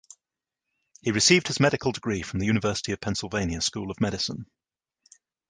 [1.03, 4.47] He received his medical degree from the University of Pennsylvania School of Medicine.